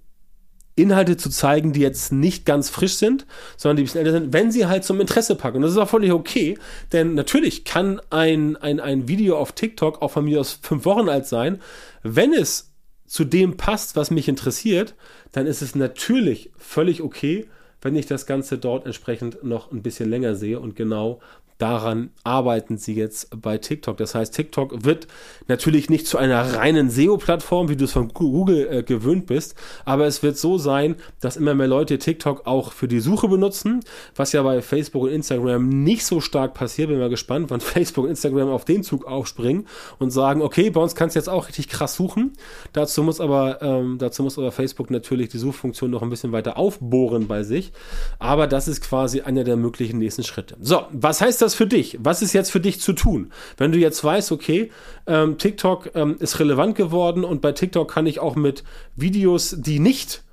Inhalte 0.75 1.15
zu 1.15 1.29
zeigen, 1.29 1.71
die 1.71 1.79
jetzt 1.79 2.11
nicht 2.11 2.45
ganz 2.45 2.69
frisch 2.69 2.95
sind, 2.95 3.25
sondern 3.55 3.77
die 3.77 3.83
ein 3.83 3.85
bisschen 3.85 4.05
älter 4.05 4.11
sind, 4.11 4.33
wenn 4.33 4.51
sie 4.51 4.65
halt 4.65 4.83
zum 4.83 4.99
Interesse 4.99 5.35
packen. 5.35 5.57
Und 5.57 5.63
das 5.63 5.71
ist 5.71 5.77
auch 5.77 5.89
völlig 5.89 6.11
okay, 6.11 6.57
denn 6.91 7.13
natürlich 7.13 7.63
kann 7.63 8.01
ein, 8.09 8.57
ein, 8.57 8.79
ein 8.79 9.07
Video 9.07 9.37
auf 9.37 9.53
TikTok 9.53 10.01
auch 10.01 10.11
von 10.11 10.25
mir 10.25 10.41
aus 10.41 10.59
fünf 10.61 10.85
Wochen 10.85 11.07
alt 11.07 11.27
sein. 11.27 11.61
Wenn 12.03 12.33
es 12.33 12.73
zu 13.07 13.23
dem 13.23 13.55
passt, 13.55 13.95
was 13.95 14.11
mich 14.11 14.27
interessiert, 14.27 14.95
dann 15.31 15.47
ist 15.47 15.61
es 15.61 15.75
natürlich 15.75 16.51
völlig 16.57 17.01
okay, 17.01 17.47
wenn 17.81 17.95
ich 17.95 18.07
das 18.07 18.25
Ganze 18.25 18.57
dort 18.57 18.85
entsprechend 18.85 19.43
noch 19.43 19.71
ein 19.71 19.83
bisschen 19.83 20.09
länger 20.09 20.35
sehe 20.35 20.59
und 20.59 20.75
genau 20.75 21.19
daran 21.57 22.09
arbeiten 22.23 22.77
sie 22.77 22.95
jetzt 22.95 23.29
bei 23.41 23.57
TikTok. 23.57 23.97
Das 23.97 24.13
heißt, 24.13 24.33
TikTok 24.33 24.83
wird 24.83 25.07
natürlich 25.47 25.89
nicht 25.89 26.05
zu 26.07 26.17
einer 26.17 26.55
reinen 26.55 26.89
SEO-Plattform, 26.89 27.69
wie 27.69 27.77
du 27.77 27.85
es 27.85 27.93
von 27.93 28.09
Google 28.09 28.67
äh, 28.69 28.83
gewöhnt 28.83 29.25
bist, 29.25 29.55
aber 29.85 30.05
es 30.05 30.21
wird 30.21 30.37
so 30.37 30.57
sein, 30.57 30.95
dass 31.21 31.37
immer 31.37 31.55
mehr 31.55 31.67
Leute 31.67 31.97
TikTok 31.97 32.45
auch 32.45 32.73
für 32.73 32.87
die 32.87 32.99
Suche 32.99 33.29
benutzen, 33.29 33.79
was 34.15 34.33
ja 34.33 34.43
bei 34.43 34.61
Facebook 34.61 35.03
und 35.03 35.11
Instagram 35.11 35.69
nicht 35.69 36.05
so 36.05 36.19
stark 36.19 36.53
passiert. 36.53 36.89
Bin 36.89 36.99
mal 36.99 37.09
gespannt, 37.09 37.49
wann 37.49 37.59
Facebook 37.61 38.03
und 38.03 38.09
Instagram 38.09 38.49
auf 38.49 38.65
den 38.65 38.83
Zug 38.83 39.05
aufspringen 39.05 39.67
und 39.97 40.11
sagen, 40.11 40.41
okay, 40.41 40.69
bei 40.69 40.81
uns 40.81 40.95
kannst 40.95 41.15
du 41.15 41.19
jetzt 41.19 41.29
auch 41.29 41.47
richtig 41.47 41.69
krass 41.69 41.95
suchen. 41.95 42.33
Dazu 42.73 43.01
muss 43.03 43.21
aber, 43.21 43.61
ähm, 43.61 43.97
dazu 43.97 44.23
muss 44.23 44.37
aber 44.37 44.51
Facebook 44.51 44.91
natürlich 44.91 45.29
die 45.29 45.37
Suchfunktion 45.37 45.89
noch 45.89 46.01
ein 46.01 46.09
bisschen 46.09 46.33
weiter 46.33 46.57
aufbohren 46.57 47.27
bei 47.27 47.43
sich. 47.43 47.71
Aber 48.19 48.47
das 48.47 48.67
ist 48.67 48.81
quasi 48.81 49.21
einer 49.21 49.45
der 49.45 49.55
möglichen 49.55 49.99
nächsten 49.99 50.23
Schritte. 50.23 50.57
So, 50.59 50.83
was 50.91 51.21
heißt 51.21 51.41
das? 51.41 51.44
Das 51.45 51.55
für 51.55 51.67
dich? 51.67 51.97
Was 52.01 52.21
ist 52.21 52.33
jetzt 52.33 52.51
für 52.51 52.59
dich 52.59 52.81
zu 52.81 52.93
tun? 52.93 53.31
Wenn 53.57 53.71
du 53.71 53.77
jetzt 53.77 54.03
weißt, 54.03 54.31
okay, 54.31 54.71
ähm, 55.07 55.37
TikTok 55.37 55.91
ähm, 55.95 56.17
ist 56.19 56.39
relevant 56.39 56.75
geworden 56.75 57.23
und 57.23 57.41
bei 57.41 57.53
TikTok 57.53 57.89
kann 57.89 58.05
ich 58.07 58.19
auch 58.19 58.35
mit 58.35 58.63
Videos, 58.95 59.55
die 59.57 59.79
nicht 59.79 60.25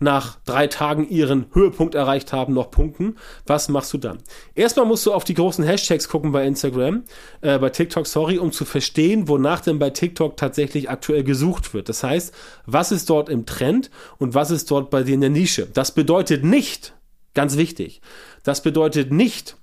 nach 0.00 0.38
drei 0.44 0.66
Tagen 0.66 1.08
ihren 1.08 1.46
Höhepunkt 1.52 1.94
erreicht 1.94 2.32
haben, 2.32 2.54
noch 2.54 2.70
punkten. 2.70 3.16
Was 3.46 3.68
machst 3.68 3.92
du 3.92 3.98
dann? 3.98 4.18
Erstmal 4.54 4.86
musst 4.86 5.04
du 5.06 5.12
auf 5.12 5.24
die 5.24 5.34
großen 5.34 5.64
Hashtags 5.64 6.08
gucken 6.08 6.32
bei 6.32 6.46
Instagram, 6.46 7.04
äh, 7.40 7.58
bei 7.58 7.70
TikTok, 7.70 8.06
sorry, 8.06 8.38
um 8.38 8.52
zu 8.52 8.64
verstehen, 8.64 9.28
wonach 9.28 9.60
denn 9.60 9.78
bei 9.78 9.90
TikTok 9.90 10.36
tatsächlich 10.36 10.88
aktuell 10.88 11.24
gesucht 11.24 11.74
wird. 11.74 11.88
Das 11.88 12.02
heißt, 12.02 12.32
was 12.66 12.92
ist 12.92 13.10
dort 13.10 13.28
im 13.28 13.46
Trend 13.46 13.90
und 14.18 14.34
was 14.34 14.50
ist 14.50 14.70
dort 14.70 14.90
bei 14.90 15.02
dir 15.02 15.14
in 15.14 15.20
der 15.20 15.30
Nische? 15.30 15.66
Das 15.66 15.92
bedeutet 15.92 16.44
nicht, 16.44 16.94
ganz 17.34 17.56
wichtig, 17.56 18.00
das 18.44 18.62
bedeutet 18.62 19.12
nicht, 19.12 19.56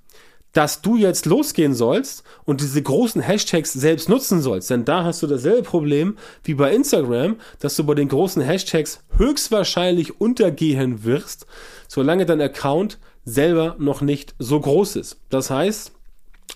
dass 0.56 0.82
du 0.82 0.96
jetzt 0.96 1.26
losgehen 1.26 1.74
sollst 1.74 2.24
und 2.46 2.62
diese 2.62 2.82
großen 2.82 3.22
Hashtags 3.22 3.74
selbst 3.74 4.08
nutzen 4.08 4.42
sollst. 4.42 4.70
Denn 4.70 4.86
da 4.86 5.04
hast 5.04 5.22
du 5.22 5.28
dasselbe 5.28 5.64
Problem 5.64 6.18
wie 6.46 6.54
bei 6.54 6.74
Instagram, 6.74 7.36
dass 7.60 7.76
du 7.76 7.84
bei 7.84 7.94
den 7.94 8.08
großen 8.08 8.42
Hashtags 8.42 9.02
höchstwahrscheinlich 9.18 10.22
untergehen 10.22 11.04
wirst, 11.04 11.46
solange 11.90 12.26
dein 12.26 12.40
Account 12.40 13.00
selber 13.26 13.76
noch 13.80 14.00
nicht 14.00 14.34
so 14.40 14.58
groß 14.62 14.96
ist. 14.96 15.18
Das 15.30 15.50
heißt, 15.50 15.92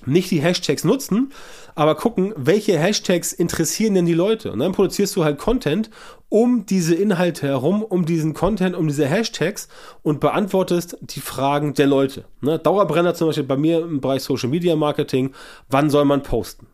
nicht 0.05 0.31
die 0.31 0.41
Hashtags 0.41 0.84
nutzen, 0.84 1.31
aber 1.75 1.96
gucken, 1.96 2.34
welche 2.36 2.77
Hashtags 2.77 3.34
interessieren 3.34 3.93
denn 3.93 4.05
die 4.05 4.13
Leute. 4.13 4.51
Und 4.51 4.60
dann 4.60 4.72
produzierst 4.72 5.15
du 5.15 5.24
halt 5.24 5.38
Content 5.38 5.89
um 6.29 6.65
diese 6.65 6.96
Inhalte 6.96 7.48
herum, 7.48 7.84
um 7.84 8.05
diesen 8.05 8.34
Content, 8.34 8.75
um 8.75 8.88
diese 8.88 9.08
Hashtags 9.08 9.67
und 10.03 10.19
beantwortest 10.19 10.98
die 11.01 11.22
Fragen 11.22 11.74
der 11.74 11.88
Leute. 11.88 12.25
Ne? 12.41 12.60
Dauerbrenner 12.60 13.15
zum 13.15 13.27
Beispiel 13.27 13.46
bei 13.46 13.58
mir 13.58 13.79
im 13.79 14.00
Bereich 14.00 14.24
Social 14.24 14.50
Media 14.50 14.75
Marketing, 14.75 15.34
wann 15.69 15.89
soll 15.89 16.05
man 16.05 16.24
posten? 16.24 16.67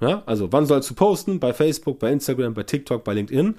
Ja, 0.00 0.22
also 0.26 0.52
wann 0.52 0.64
sollst 0.64 0.88
du 0.90 0.94
posten? 0.94 1.40
Bei 1.40 1.52
Facebook, 1.52 1.98
bei 1.98 2.12
Instagram, 2.12 2.54
bei 2.54 2.62
TikTok, 2.62 3.02
bei 3.02 3.14
LinkedIn. 3.14 3.56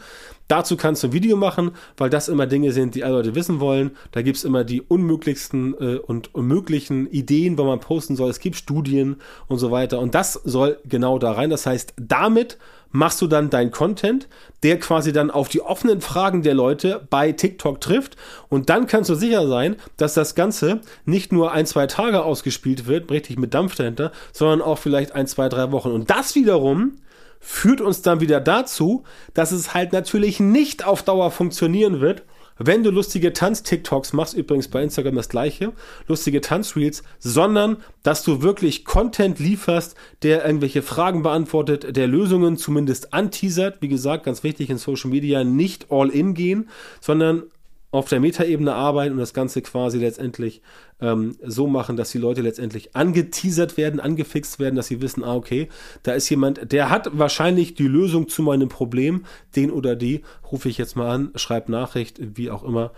Dazu 0.48 0.78
kannst 0.78 1.04
du 1.04 1.08
ein 1.08 1.14
Video 1.14 1.36
machen, 1.36 1.72
weil 1.98 2.10
das 2.10 2.30
immer 2.30 2.48
Dinge 2.48 2.72
sind, 2.72 2.96
die 2.96 3.04
alle 3.04 3.16
Leute 3.16 3.36
wissen 3.36 3.60
wollen. 3.60 3.92
Da 4.12 4.22
gibt's 4.22 4.46
immer 4.46 4.64
die 4.64 4.82
unmöglichsten 4.82 5.74
äh, 5.80 5.98
und 5.98 6.34
unmöglichen 6.34 7.08
Ideen, 7.12 7.58
wo 7.58 7.66
man 7.66 7.82
posten 7.82 8.16
soll. 8.16 8.30
Es 8.30 8.40
gibt 8.40 8.56
Studien 8.56 9.18
und 9.48 9.60
so 9.60 9.70
weiter. 9.70 10.00
Und 10.00 10.16
das 10.16 10.34
soll 10.34 10.78
genau 10.86 11.20
da 11.20 11.34
rein. 11.34 11.50
Das 11.50 11.66
heißt, 11.66 11.94
damit 11.98 12.58
machst 12.92 13.22
du 13.22 13.28
dann 13.28 13.50
dein 13.50 13.72
Content, 13.72 14.28
der 14.64 14.80
quasi 14.80 15.14
dann 15.14 15.32
auf 15.32 15.50
die 15.50 15.62
offenen 15.62 16.02
Fragen 16.02 16.42
der 16.42 16.54
Leute 16.54 17.06
bei 17.10 17.32
TikTok 17.32 17.80
trifft. 17.82 18.18
Und 18.50 18.70
dann 18.70 18.88
kannst 18.88 19.10
du 19.10 19.16
sicher 19.16 19.48
sein, 19.48 19.76
dass 19.98 20.14
das 20.14 20.36
Ganze 20.36 20.82
nicht 21.06 21.32
nur 21.32 21.52
ein, 21.52 21.66
zwei 21.66 21.88
Tage 21.88 22.24
ausgespielt 22.24 22.88
wird, 22.88 23.12
richtig 23.12 23.38
mit 23.38 23.54
Dampf 23.54 23.76
dahinter, 23.76 24.12
sondern 24.32 24.62
auch 24.62 24.78
vielleicht 24.78 25.14
ein, 25.14 25.28
zwei, 25.28 25.50
drei 25.50 25.72
Wochen. 25.72 25.92
Und 25.92 26.10
das 26.10 26.36
wiederum 26.36 26.94
führt 27.40 27.80
uns 27.80 28.02
dann 28.02 28.20
wieder 28.20 28.42
dazu, 28.42 29.04
dass 29.34 29.52
es 29.52 29.74
halt 29.74 29.94
natürlich 29.94 30.40
nicht 30.40 30.86
auf 30.86 31.04
Dauer 31.04 31.32
funktionieren 31.32 32.02
wird, 32.02 32.24
wenn 32.60 32.84
du 32.84 32.92
lustige 32.92 33.34
Tanz-TikToks 33.34 34.14
machst, 34.14 34.36
übrigens 34.36 34.68
bei 34.68 34.84
Instagram 34.84 35.16
das 35.16 35.30
gleiche, 35.30 35.74
lustige 36.08 36.42
Tanzreels, 36.42 37.04
sondern 37.18 37.78
dass 38.04 38.24
du 38.24 38.42
wirklich 38.42 38.86
Content 38.86 39.40
lieferst, 39.40 39.96
der 40.24 40.46
irgendwelche 40.46 40.82
Fragen 40.82 41.24
beantwortet, 41.24 41.96
der 41.96 42.08
Lösungen 42.08 42.58
zumindest 42.58 43.14
anteasert. 43.14 43.82
Wie 43.82 43.88
gesagt, 43.88 44.26
ganz 44.26 44.44
wichtig 44.44 44.70
in 44.70 44.78
Social 44.78 45.10
Media 45.10 45.44
nicht 45.44 45.88
all 45.90 46.10
in 46.10 46.34
gehen, 46.34 46.70
sondern 47.00 47.44
auf 47.92 48.08
der 48.08 48.20
Metaebene 48.20 48.74
arbeiten 48.74 49.14
und 49.14 49.20
das 49.20 49.34
Ganze 49.34 49.62
quasi 49.62 49.98
letztendlich 49.98 50.62
ähm, 51.02 51.36
so 51.44 51.68
machen, 51.68 51.98
dass 51.98 52.12
die 52.12 52.20
Leute 52.20 52.42
letztendlich 52.42 52.96
angeteasert 52.96 53.78
werden, 53.78 54.00
angefixt 54.00 54.60
werden, 54.60 54.76
dass 54.76 54.88
sie 54.88 55.02
wissen, 55.02 55.24
ah, 55.24 55.36
okay, 55.36 55.70
da 56.04 56.14
ist 56.14 56.30
jemand, 56.30 56.72
der 56.72 56.90
hat 56.90 57.18
wahrscheinlich 57.18 57.74
die 57.74 57.88
Lösung 57.88 58.28
zu 58.28 58.44
meinem 58.44 58.70
Problem, 58.70 59.26
den 59.56 59.72
oder 59.72 59.96
die 59.96 60.22
rufe 60.52 60.70
ich 60.70 60.78
jetzt 60.78 60.96
mal 60.96 61.10
an, 61.10 61.32
schreibe 61.36 61.72
Nachricht, 61.72 62.20
wie 62.20 62.52
auch 62.52 62.64
immer, 62.64 62.92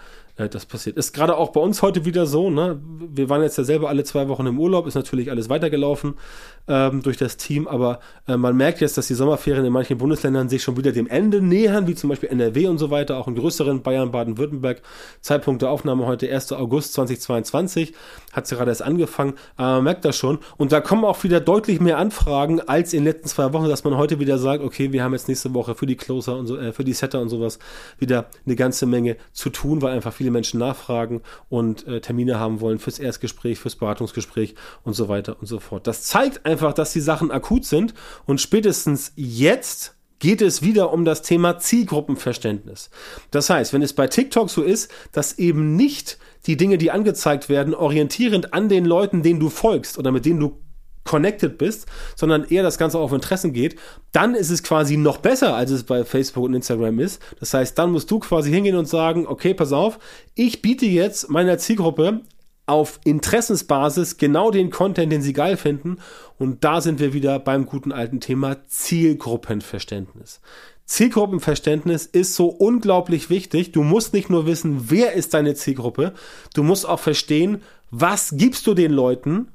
das 0.50 0.66
passiert. 0.66 0.98
Ist 0.98 1.14
gerade 1.14 1.38
auch 1.38 1.50
bei 1.52 1.62
uns 1.62 1.82
heute 1.82 2.06
wieder 2.06 2.26
so, 2.26 2.50
ne? 2.50 2.82
Wir 2.84 3.30
waren 3.30 3.42
jetzt 3.42 3.58
ja 3.58 3.64
selber 3.64 3.90
alle 3.90 4.04
zwei 4.04 4.28
Wochen 4.28 4.46
im 4.46 4.60
Urlaub, 4.60 4.88
ist 4.88 4.96
natürlich 4.96 5.30
alles 5.30 5.50
weitergelaufen 5.50 6.16
ähm, 6.68 7.02
durch 7.02 7.18
das 7.18 7.38
Team, 7.38 7.68
aber 7.68 8.00
äh, 8.28 8.38
man 8.38 8.56
merkt 8.56 8.82
jetzt, 8.82 8.98
dass 8.98 9.08
die 9.08 9.14
Sommerferien 9.14 9.66
in 9.66 9.74
manchen 9.74 9.98
Bundesländern 9.98 10.50
sich 10.50 10.64
schon 10.64 10.78
wieder 10.78 10.92
dem 10.92 11.08
Ende 11.08 11.42
nähern, 11.42 11.88
wie 11.88 11.96
zum 11.96 12.10
Beispiel 12.10 12.30
NRW 12.30 12.68
und 12.68 12.78
so 12.78 12.92
weiter, 12.92 13.18
auch 13.18 13.28
in 13.28 13.36
größeren 13.36 13.82
Bayern, 13.82 14.12
Baden-Württemberg. 14.12 14.82
Zeitpunkt 15.22 15.62
der 15.62 15.70
Aufnahme 15.70 16.06
heute 16.06 16.32
1. 16.32 16.52
August 16.54 16.94
2022, 16.94 17.94
hat 18.34 18.48
sie 18.48 18.56
gerade 18.56 18.72
erst 18.72 18.84
angefangen, 18.84 19.34
aber 19.58 19.76
man 19.76 19.84
merkt 19.86 20.06
das 20.06 20.16
schon. 20.16 20.40
Und 20.58 20.72
da 20.72 20.82
kommen 20.82 21.04
auch 21.06 21.24
wieder 21.24 21.40
deutlich 21.40 21.80
mehr 21.80 21.98
Anfragen 21.98 22.62
als 22.62 22.94
in 22.94 23.00
den 23.00 23.14
letzten 23.14 23.28
zwei 23.28 23.54
Wochen, 23.54 23.70
dass 23.70 23.84
man 23.84 23.98
heute 23.98 24.20
wieder 24.20 24.38
sagt, 24.38 24.64
okay, 24.64 24.92
wir 24.92 25.04
haben 25.04 25.14
jetzt 25.14 25.28
nächste 25.28 25.54
Woche 25.54 25.76
für 25.76 25.86
die 25.86 25.96
Closer 25.98 26.38
und 26.38 26.48
so, 26.48 26.58
äh, 26.58 26.74
für 26.74 26.84
die 26.84 26.94
Setter 26.94 27.22
und 27.22 27.30
sowas 27.30 27.60
wieder 28.00 28.28
eine 28.46 28.56
ganze 28.56 28.86
Menge 28.86 29.18
zu 29.34 29.50
tun, 29.50 29.82
weil 29.82 29.94
einfach 29.94 30.14
viele 30.14 30.31
Menschen 30.32 30.60
nachfragen 30.60 31.22
und 31.50 31.88
äh, 31.88 32.02
Termine 32.02 32.40
haben 32.40 32.62
wollen 32.62 32.80
fürs 32.80 33.00
Erstgespräch, 33.00 33.60
fürs 33.60 33.76
Beratungsgespräch 33.76 34.56
und 34.84 34.94
so 34.94 35.08
weiter 35.10 35.38
und 35.40 35.48
so 35.48 35.60
fort. 35.60 35.88
Das 35.88 36.04
zeigt 36.04 36.46
einfach, 36.46 36.74
dass 36.74 36.94
die 36.94 37.02
Sachen 37.02 37.32
akut 37.32 37.66
sind 37.66 37.94
und 38.26 38.42
spätestens 38.42 39.14
jetzt 39.16 39.96
geht 40.20 40.42
es 40.42 40.62
wieder 40.62 40.94
um 40.94 41.04
das 41.04 41.24
Thema 41.24 41.58
Zielgruppenverständnis. 41.58 42.92
Das 43.32 43.50
heißt, 43.50 43.74
wenn 43.74 43.82
es 43.82 43.94
bei 43.94 44.08
TikTok 44.08 44.50
so 44.50 44.62
ist, 44.62 44.92
dass 45.12 45.38
eben 45.40 45.76
nicht 45.76 46.20
die 46.46 46.58
Dinge, 46.58 46.78
die 46.78 46.92
angezeigt 46.92 47.50
werden, 47.50 47.74
orientierend 47.74 48.54
an 48.54 48.70
den 48.70 48.86
Leuten, 48.86 49.24
denen 49.24 49.40
du 49.40 49.50
folgst 49.50 49.98
oder 49.98 50.12
mit 50.12 50.26
denen 50.26 50.40
du 50.40 50.58
connected 51.04 51.58
bist, 51.58 51.88
sondern 52.16 52.44
eher 52.44 52.64
das 52.64 52.78
Ganze 52.78 53.00
auf 53.00 53.12
Interessen 53.12 53.54
geht, 53.54 53.76
dann 54.12 54.36
ist 54.36 54.50
es 54.50 54.64
quasi 54.64 54.98
noch 54.98 55.18
besser, 55.18 55.56
als 55.56 55.72
es 55.72 55.84
bei 55.84 56.04
Facebook 56.04 56.46
und 56.46 56.54
Instagram 56.54 57.00
ist. 57.00 57.22
Das 57.40 57.54
heißt, 57.54 57.78
dann 57.78 57.92
musst 57.92 58.12
du 58.12 58.20
quasi 58.20 58.52
hingehen 58.52 58.76
und 58.76 58.88
sagen, 58.88 59.28
okay, 59.28 59.54
pass 59.54 59.72
auf, 59.72 60.00
ich 60.36 60.62
biete 60.62 60.86
jetzt 60.86 61.30
meiner 61.30 61.58
Zielgruppe 61.58 62.22
auf 62.66 63.00
Interessensbasis 63.04 64.18
genau 64.18 64.52
den 64.52 64.70
Content, 64.70 65.12
den 65.12 65.22
sie 65.22 65.34
geil 65.34 65.58
finden. 65.58 65.98
Und 66.38 66.64
da 66.64 66.80
sind 66.80 67.00
wir 67.00 67.14
wieder 67.14 67.40
beim 67.40 67.66
guten 67.66 67.92
alten 67.92 68.20
Thema 68.20 68.66
Zielgruppenverständnis. 68.68 70.40
Zielgruppenverständnis 70.86 72.06
ist 72.06 72.36
so 72.36 72.48
unglaublich 72.48 73.30
wichtig. 73.30 73.72
Du 73.72 73.84
musst 73.84 74.14
nicht 74.14 74.30
nur 74.30 74.46
wissen, 74.46 74.90
wer 74.90 75.14
ist 75.14 75.34
deine 75.34 75.56
Zielgruppe, 75.56 76.14
du 76.54 76.64
musst 76.64 76.88
auch 76.88 77.00
verstehen, 77.00 77.62
was 77.92 78.36
gibst 78.36 78.68
du 78.68 78.74
den 78.74 78.92
Leuten 78.92 79.48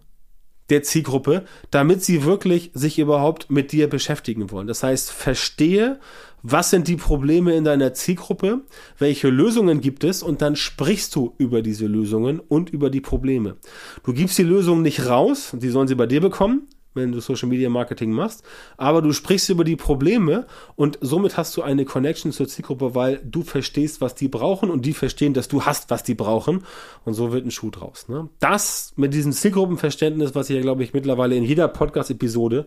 der 0.71 0.83
Zielgruppe, 0.83 1.45
damit 1.71 2.03
sie 2.03 2.25
wirklich 2.25 2.71
sich 2.75 2.99
überhaupt 2.99 3.51
mit 3.51 3.73
dir 3.73 3.89
beschäftigen 3.89 4.51
wollen. 4.51 4.67
Das 4.67 4.83
heißt, 4.83 5.11
verstehe, 5.11 5.99
was 6.43 6.71
sind 6.71 6.89
die 6.89 6.97
Probleme 6.97 7.55
in 7.55 7.65
deiner 7.65 7.95
Zielgruppe, 7.95 8.61
welche 8.99 9.29
Lösungen 9.29 9.81
gibt 9.81 10.05
es 10.05 10.23
und 10.23 10.43
dann 10.43 10.55
sprichst 10.55 11.15
du 11.15 11.35
über 11.39 11.63
diese 11.63 11.87
Lösungen 11.87 12.41
und 12.41 12.71
über 12.71 12.91
die 12.91 13.01
Probleme. 13.01 13.57
Du 14.05 14.13
gibst 14.13 14.39
die 14.39 14.45
Lösung 14.45 14.83
nicht 14.83 15.07
raus, 15.07 15.51
die 15.55 15.71
sollen 15.71 15.89
sie 15.89 15.95
bei 15.95 16.07
dir 16.07 16.21
bekommen, 16.21 16.69
wenn 16.97 17.13
du 17.13 17.21
Social 17.21 17.49
Media 17.49 17.69
Marketing 17.69 18.11
machst, 18.11 18.43
aber 18.77 19.03
du 19.03 19.13
sprichst 19.13 19.49
über 19.51 19.65
die 19.65 19.77
Probleme 19.77 20.47
und 20.75 20.99
somit 21.01 21.37
hast 21.37 21.57
du 21.57 21.63
eine 21.63 21.85
Connection 21.85 22.33
zur 22.33 22.49
Zielgruppe, 22.49 22.95
weil 22.95 23.21
du 23.25 23.43
verstehst, 23.43 24.01
was 24.01 24.15
die 24.15 24.29
brauchen 24.29 24.71
und 24.71 24.85
die 24.85 24.93
verstehen, 24.95 25.35
dass 25.35 25.49
du 25.49 25.63
hast, 25.63 25.91
was 25.91 26.03
die 26.03 26.15
brauchen 26.15 26.65
und 27.05 27.15
so 27.15 27.33
wird 27.33 27.47
ein 27.47 27.51
Schuh 27.51 27.71
draus. 27.71 28.09
Ne? 28.09 28.29
Das 28.41 28.93
mit 28.97 29.15
diesem 29.15 29.33
Zielgruppenverständnis, 29.33 30.35
was 30.35 30.51
ich 30.51 30.57
ja 30.57 30.63
glaube 30.63 30.83
ich 30.83 30.93
mittlerweile 30.93 31.37
in 31.37 31.45
jeder 31.45 31.69
Podcast-Episode 31.69 32.67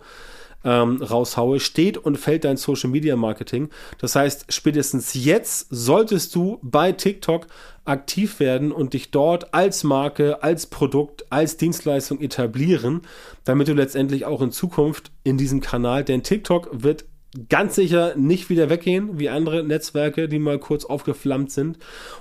ähm, 0.63 1.01
raushaue, 1.01 1.59
steht 1.59 1.97
und 1.97 2.17
fällt 2.17 2.43
dein 2.43 2.57
Social 2.57 2.89
Media 2.89 3.15
Marketing. 3.15 3.69
Das 3.97 4.15
heißt, 4.15 4.45
spätestens 4.49 5.13
jetzt 5.13 5.67
solltest 5.69 6.35
du 6.35 6.59
bei 6.61 6.91
TikTok 6.91 7.47
aktiv 7.85 8.39
werden 8.39 8.71
und 8.71 8.93
dich 8.93 9.11
dort 9.11 9.53
als 9.53 9.83
Marke, 9.83 10.43
als 10.43 10.67
Produkt, 10.67 11.25
als 11.31 11.57
Dienstleistung 11.57 12.21
etablieren, 12.21 13.01
damit 13.45 13.67
du 13.67 13.73
letztendlich 13.73 14.25
auch 14.25 14.41
in 14.41 14.51
Zukunft 14.51 15.11
in 15.23 15.37
diesem 15.37 15.61
Kanal, 15.61 16.03
denn 16.03 16.23
TikTok 16.23 16.69
wird 16.71 17.05
ganz 17.47 17.75
sicher 17.75 18.15
nicht 18.15 18.49
wieder 18.49 18.69
weggehen 18.69 19.19
wie 19.19 19.29
andere 19.29 19.63
Netzwerke, 19.63 20.27
die 20.27 20.39
mal 20.39 20.59
kurz 20.59 20.85
aufgeflammt 20.85 21.51
sind. 21.51 21.77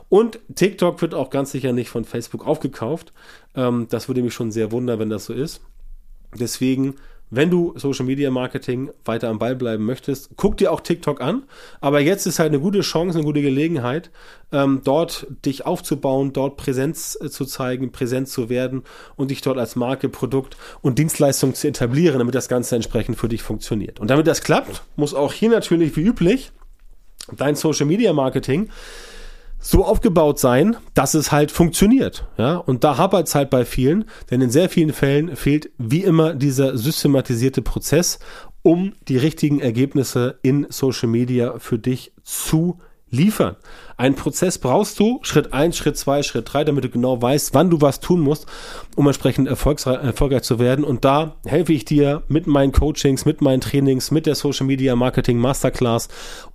Und 0.09 0.39
TikTok 0.55 1.01
wird 1.01 1.15
auch 1.15 1.31
ganz 1.31 1.53
sicher 1.53 1.73
nicht 1.73 1.89
von 1.89 2.05
Facebook 2.05 2.47
aufgekauft. 2.47 3.13
Ähm, 3.55 3.87
das 3.89 4.09
würde 4.09 4.23
mich 4.23 4.35
schon 4.35 4.53
sehr 4.53 4.71
wundern, 4.71 4.99
wenn 4.99 5.11
das 5.11 5.25
so 5.25 5.33
ist. 5.33 5.63
Deswegen 6.39 6.97
wenn 7.31 7.51
du 7.51 7.75
Social 7.77 8.07
Media 8.07 8.31
Marketing 8.31 8.91
weiter 9.05 9.29
am 9.29 9.39
Ball 9.39 9.55
bleiben 9.55 9.85
möchtest, 9.85 10.31
guck 10.37 10.57
dir 10.57 10.73
auch 10.73 10.81
TikTok 10.81 11.21
an. 11.21 11.43
Aber 11.81 12.01
jetzt 12.01 12.27
ist 12.27 12.39
halt 12.39 12.51
eine 12.53 12.61
gute 12.61 12.81
Chance, 12.81 13.19
eine 13.19 13.27
gute 13.27 13.43
Gelegenheit, 13.43 14.11
ähm, 14.53 14.81
dort 14.85 15.27
dich 15.45 15.67
aufzubauen, 15.67 16.33
dort 16.33 16.57
Präsenz 16.57 17.19
äh, 17.21 17.29
zu 17.29 17.45
zeigen, 17.45 17.93
präsent 17.93 18.29
zu 18.29 18.49
werden 18.49 18.83
und 19.17 19.31
dich 19.31 19.43
dort 19.43 19.59
als 19.59 19.77
Marke, 19.77 20.09
Produkt 20.09 20.57
und 20.81 20.99
Dienstleistung 20.99 21.55
zu 21.55 21.69
etablieren, 21.69 22.19
damit 22.19 22.35
das 22.35 22.49
Ganze 22.49 22.77
entsprechend 22.77 23.19
für 23.19 23.29
dich 23.29 23.43
funktioniert. 23.43 24.01
Und 24.01 24.09
damit 24.09 24.27
das 24.27 24.43
klappt, 24.43 24.83
muss 24.97 25.15
auch 25.15 25.33
hier 25.33 25.51
natürlich 25.51 25.97
wie 25.97 26.03
üblich 26.03 26.51
dein 27.37 27.57
Social 27.57 27.87
Media 27.87 28.13
Marketing 28.13 28.71
so 29.59 29.85
aufgebaut 29.85 30.39
sein, 30.39 30.77
dass 30.95 31.15
es 31.15 31.33
halt 31.33 31.51
funktioniert. 31.51 32.27
Ja, 32.37 32.57
und 32.57 32.85
da 32.85 32.97
hapert 32.97 33.29
es 33.29 33.35
halt 33.35 33.51
bei 33.51 33.65
vielen, 33.65 34.05
denn 34.31 34.41
in 34.41 34.51
sehr 34.51 34.69
vielen 34.69 34.93
Fällen 34.93 35.37
fehlt 35.37 35.71
wie 35.79 36.05
immer 36.05 36.35
dieser 36.35 36.77
systematisierte 36.79 37.63
Prozess, 37.63 38.19
um 38.63 38.93
die 39.09 39.17
richtigen 39.17 39.61
Ergebnisse 39.61 40.39
in 40.43 40.67
Social 40.71 41.09
Media 41.09 41.59
für 41.59 41.79
dich 41.79 42.13
zu 42.23 42.79
liefern. 43.11 43.57
Ein 44.01 44.15
Prozess 44.15 44.59
brauchst 44.59 45.01
du, 45.01 45.19
Schritt 45.23 45.53
eins, 45.53 45.77
Schritt 45.77 45.97
zwei, 45.97 46.23
Schritt 46.23 46.53
drei, 46.53 46.63
damit 46.63 46.85
du 46.85 46.89
genau 46.89 47.21
weißt, 47.21 47.53
wann 47.53 47.69
du 47.69 47.81
was 47.81 47.99
tun 47.99 48.21
musst, 48.21 48.47
um 48.95 49.09
entsprechend 49.09 49.49
erfolgreich 49.49 50.43
zu 50.43 50.61
werden. 50.61 50.85
Und 50.85 51.05
da 51.05 51.35
helfe 51.45 51.73
ich 51.73 51.85
dir 51.85 52.23
mit 52.29 52.47
meinen 52.47 52.71
Coachings, 52.71 53.25
mit 53.25 53.43
meinen 53.43 53.61
Trainings, 53.61 54.13
mit 54.13 54.27
der 54.27 54.37
Social 54.37 54.69
Media 54.69 54.95
Marketing 54.95 55.39
Masterclass, 55.39 56.07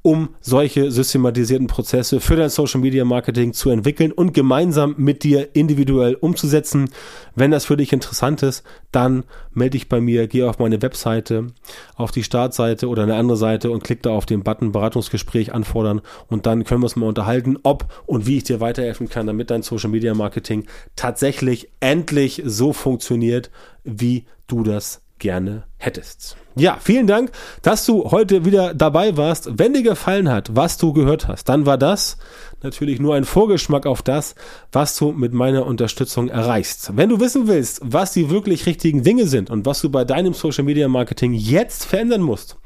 um 0.01 0.29
solche 0.39 0.89
systematisierten 0.89 1.67
Prozesse 1.67 2.21
für 2.21 2.37
dein 2.37 2.49
Social 2.49 2.79
Media 2.79 3.03
Marketing 3.03 3.51
zu 3.51 3.69
entwickeln 3.69 4.13
und 4.13 4.33
gemeinsam 4.33 4.95
mit 4.97 5.23
dir 5.23 5.49
individuell 5.53 6.15
umzusetzen. 6.15 6.91
Wenn 7.35 7.51
das 7.51 7.65
für 7.65 7.75
dich 7.75 7.91
interessant 7.91 8.41
ist, 8.41 8.63
dann 8.93 9.25
melde 9.53 9.71
dich 9.71 9.89
bei 9.89 9.99
mir, 9.99 10.27
geh 10.27 10.43
auf 10.43 10.59
meine 10.59 10.81
Webseite, 10.81 11.47
auf 11.95 12.11
die 12.11 12.23
Startseite 12.23 12.87
oder 12.87 13.03
eine 13.03 13.15
andere 13.15 13.37
Seite 13.37 13.69
und 13.69 13.83
klick 13.83 14.01
da 14.01 14.11
auf 14.11 14.25
den 14.25 14.43
Button 14.43 14.71
Beratungsgespräch 14.71 15.53
anfordern 15.53 15.99
und 16.29 16.45
dann 16.45 16.63
können 16.63 16.81
wir 16.81 16.85
uns 16.85 16.95
mal 16.95 17.07
unterhalten, 17.07 17.32
ob 17.63 18.03
und 18.05 18.25
wie 18.27 18.37
ich 18.37 18.43
dir 18.43 18.59
weiterhelfen 18.59 19.09
kann, 19.09 19.27
damit 19.27 19.49
dein 19.49 19.63
Social 19.63 19.89
Media 19.89 20.13
Marketing 20.13 20.65
tatsächlich 20.95 21.69
endlich 21.79 22.41
so 22.45 22.73
funktioniert, 22.73 23.49
wie 23.83 24.25
du 24.47 24.63
das 24.63 25.01
gerne 25.19 25.63
hättest. 25.77 26.35
Ja, 26.55 26.77
vielen 26.79 27.07
Dank, 27.07 27.31
dass 27.61 27.85
du 27.85 28.11
heute 28.11 28.45
wieder 28.45 28.73
dabei 28.73 29.17
warst. 29.17 29.57
Wenn 29.57 29.73
dir 29.73 29.81
gefallen 29.81 30.29
hat, 30.29 30.55
was 30.55 30.77
du 30.77 30.93
gehört 30.93 31.27
hast, 31.27 31.49
dann 31.49 31.65
war 31.65 31.77
das 31.77 32.17
natürlich 32.61 32.99
nur 32.99 33.15
ein 33.15 33.23
Vorgeschmack 33.23 33.85
auf 33.85 34.01
das, 34.01 34.35
was 34.71 34.95
du 34.97 35.11
mit 35.11 35.33
meiner 35.33 35.65
Unterstützung 35.65 36.29
erreichst. 36.29 36.95
Wenn 36.95 37.09
du 37.09 37.19
wissen 37.19 37.47
willst, 37.47 37.81
was 37.83 38.13
die 38.13 38.29
wirklich 38.29 38.65
richtigen 38.65 39.03
Dinge 39.03 39.25
sind 39.25 39.49
und 39.49 39.65
was 39.65 39.81
du 39.81 39.89
bei 39.89 40.05
deinem 40.05 40.33
Social 40.33 40.63
Media 40.63 40.87
Marketing 40.87 41.33
jetzt 41.33 41.85
verändern 41.85 42.21
musst, 42.21 42.57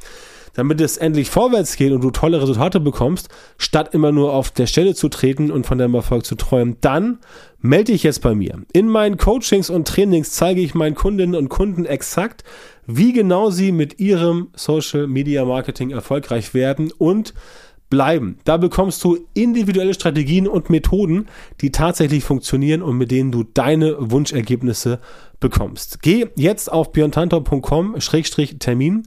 damit 0.58 0.82
es 0.82 0.98
endlich 0.98 1.30
vorwärts 1.30 1.78
geht 1.78 1.92
und 1.92 2.04
du 2.04 2.10
tolle 2.10 2.42
Resultate 2.42 2.80
bekommst, 2.80 3.30
statt 3.60 3.94
immer 3.94 4.12
nur 4.12 4.34
auf 4.34 4.50
der 4.50 4.66
Stelle 4.66 4.96
zu 4.96 5.08
treten 5.08 5.52
und 5.52 5.68
von 5.68 5.78
deinem 5.78 5.94
Erfolg 5.94 6.26
zu 6.26 6.34
träumen, 6.34 6.78
dann 6.82 7.20
melde 7.60 7.92
dich 7.92 8.02
jetzt 8.02 8.24
bei 8.24 8.34
mir. 8.34 8.64
In 8.74 8.88
meinen 8.88 9.18
Coachings 9.18 9.70
und 9.70 9.88
Trainings 9.88 10.32
zeige 10.32 10.62
ich 10.62 10.74
meinen 10.74 10.96
Kundinnen 10.96 11.36
und 11.36 11.50
Kunden 11.50 11.86
exakt, 11.86 12.44
wie 12.88 13.14
genau 13.14 13.52
sie 13.52 13.72
mit 13.72 14.00
ihrem 14.00 14.48
Social 14.56 15.06
Media 15.06 15.46
Marketing 15.46 15.92
erfolgreich 15.92 16.56
werden 16.56 16.92
und 16.98 17.36
bleiben. 17.92 18.40
Da 18.44 18.58
bekommst 18.58 19.04
du 19.04 19.28
individuelle 19.36 19.94
Strategien 19.94 20.48
und 20.48 20.72
Methoden, 20.72 21.28
die 21.62 21.72
tatsächlich 21.72 22.24
funktionieren 22.24 22.82
und 22.82 22.98
mit 22.98 23.12
denen 23.12 23.32
du 23.32 23.44
deine 23.44 23.96
Wunschergebnisse 24.00 24.98
bekommst. 25.40 26.02
Geh 26.02 26.26
jetzt 26.36 26.72
auf 26.72 26.92
björntantor.com-termin 26.94 29.04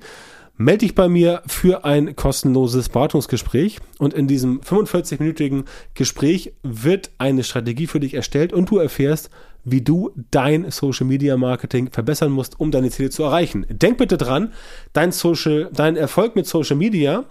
melde 0.61 0.81
dich 0.81 0.95
bei 0.95 1.09
mir 1.09 1.43
für 1.47 1.87
ein 1.87 2.15
kostenloses 2.17 2.91
Beratungsgespräch 2.91 3.79
und 3.99 4.13
in 4.13 4.29
diesem 4.29 4.61
45-minütigen 4.61 5.65
Gespräch 5.95 6.53
wird 6.63 7.11
eine 7.17 7.45
Strategie 7.45 7.87
für 7.87 7.99
dich 7.99 8.13
erstellt 8.13 8.53
und 8.53 8.71
du 8.71 8.77
erfährst, 8.77 9.31
wie 9.65 9.81
du 9.81 10.11
dein 10.31 10.71
Social 10.71 11.07
Media 11.07 11.39
Marketing 11.39 11.91
verbessern 11.91 12.31
musst, 12.31 12.61
um 12.61 12.71
deine 12.71 12.91
Ziele 12.91 13.09
zu 13.09 13.23
erreichen. 13.23 13.65
Denk 13.71 13.97
bitte 13.97 14.19
dran, 14.19 14.53
dein 14.93 15.13
Social, 15.13 15.71
dein 15.73 15.97
Erfolg 15.97 16.37
mit 16.37 16.47
Social 16.47 16.77
Media 16.77 17.25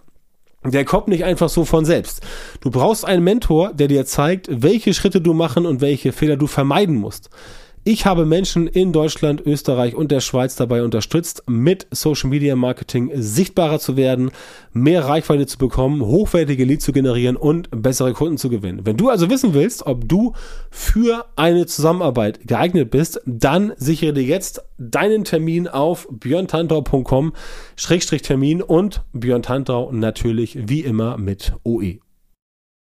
der 0.65 0.83
kommt 0.83 1.07
nicht 1.07 1.23
einfach 1.23 1.47
so 1.47 1.63
von 1.63 1.85
selbst. 1.85 2.21
Du 2.59 2.69
brauchst 2.69 3.05
einen 3.05 3.23
Mentor, 3.23 3.73
der 3.73 3.87
dir 3.87 4.05
zeigt, 4.05 4.49
welche 4.51 4.93
Schritte 4.93 5.21
du 5.21 5.33
machen 5.33 5.65
und 5.65 5.79
welche 5.79 6.11
Fehler 6.11 6.35
du 6.35 6.47
vermeiden 6.47 6.95
musst. 6.95 7.29
Ich 7.85 8.05
habe 8.05 8.25
Menschen 8.25 8.67
in 8.67 8.91
Deutschland, 8.91 9.39
Österreich 9.45 9.95
und 9.95 10.11
der 10.11 10.19
Schweiz 10.19 10.57
dabei 10.57 10.83
unterstützt, 10.83 11.43
mit 11.47 11.87
Social 11.91 12.29
Media 12.29 12.57
Marketing 12.57 13.09
sichtbarer 13.15 13.79
zu 13.79 13.95
werden, 13.95 14.31
mehr 14.73 15.05
Reichweite 15.05 15.47
zu 15.47 15.57
bekommen, 15.57 16.01
hochwertige 16.01 16.65
Leads 16.65 16.83
zu 16.83 16.91
generieren 16.91 17.37
und 17.37 17.69
bessere 17.71 18.11
Kunden 18.13 18.37
zu 18.37 18.49
gewinnen. 18.49 18.85
Wenn 18.85 18.97
du 18.97 19.07
also 19.07 19.29
wissen 19.29 19.53
willst, 19.53 19.87
ob 19.87 20.09
du 20.09 20.33
für 20.69 21.27
eine 21.37 21.67
Zusammenarbeit 21.67 22.45
geeignet 22.45 22.91
bist, 22.91 23.21
dann 23.25 23.71
sichere 23.77 24.11
dir 24.11 24.23
jetzt 24.23 24.61
deinen 24.77 25.23
Termin 25.23 25.69
auf 25.69 26.05
björntantau.com-termin 26.11 28.61
und 28.61 29.03
Björn 29.13 29.41
Tantau 29.41 29.89
natürlich 29.93 30.57
wie 30.67 30.81
immer 30.81 31.17
mit 31.17 31.53
OE. 31.63 31.99